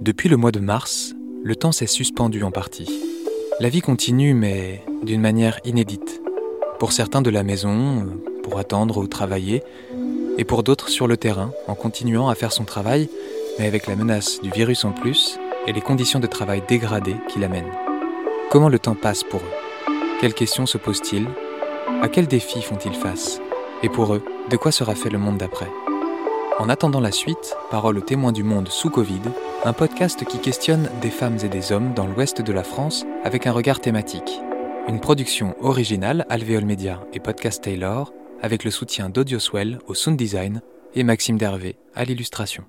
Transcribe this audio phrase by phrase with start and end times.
[0.00, 2.88] Depuis le mois de mars, le temps s'est suspendu en partie.
[3.58, 6.22] La vie continue, mais d'une manière inédite.
[6.78, 8.06] Pour certains de la maison,
[8.44, 9.64] pour attendre ou travailler,
[10.38, 13.08] et pour d'autres sur le terrain, en continuant à faire son travail,
[13.58, 17.40] mais avec la menace du virus en plus et les conditions de travail dégradées qui
[17.40, 17.72] l'amènent.
[18.50, 19.92] Comment le temps passe pour eux?
[20.20, 21.26] Quelles questions se posent-ils?
[22.02, 23.40] À quels défis font-ils face?
[23.82, 25.68] Et pour eux, de quoi sera fait le monde d'après?
[26.58, 29.20] En attendant la suite, Parole aux témoins du monde sous Covid,
[29.64, 33.46] un podcast qui questionne des femmes et des hommes dans l'ouest de la France avec
[33.46, 34.40] un regard thématique.
[34.88, 40.60] Une production originale Alvéole Media et Podcast Taylor avec le soutien d'Audioswell au sound design
[40.94, 42.64] et Maxime Dervé à l'illustration.